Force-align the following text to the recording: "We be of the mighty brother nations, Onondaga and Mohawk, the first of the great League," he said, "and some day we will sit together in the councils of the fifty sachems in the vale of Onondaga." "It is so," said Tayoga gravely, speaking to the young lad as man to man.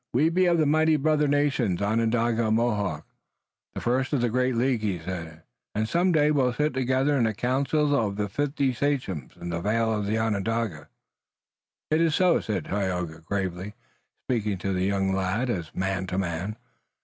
"We 0.13 0.29
be 0.29 0.47
of 0.47 0.57
the 0.57 0.65
mighty 0.65 0.95
brother 0.95 1.27
nations, 1.27 1.79
Onondaga 1.79 2.47
and 2.47 2.55
Mohawk, 2.57 3.05
the 3.75 3.81
first 3.81 4.13
of 4.13 4.21
the 4.21 4.31
great 4.31 4.55
League," 4.55 4.81
he 4.81 4.97
said, 4.97 5.43
"and 5.75 5.87
some 5.87 6.11
day 6.11 6.31
we 6.31 6.41
will 6.41 6.53
sit 6.53 6.73
together 6.73 7.15
in 7.19 7.25
the 7.25 7.35
councils 7.35 7.93
of 7.93 8.15
the 8.15 8.27
fifty 8.27 8.73
sachems 8.73 9.37
in 9.39 9.49
the 9.49 9.61
vale 9.61 9.93
of 9.93 10.09
Onondaga." 10.09 10.89
"It 11.91 12.01
is 12.01 12.15
so," 12.15 12.39
said 12.39 12.65
Tayoga 12.65 13.19
gravely, 13.19 13.75
speaking 14.27 14.57
to 14.57 14.73
the 14.73 14.85
young 14.85 15.13
lad 15.13 15.51
as 15.51 15.69
man 15.75 16.07
to 16.07 16.17
man. 16.17 16.57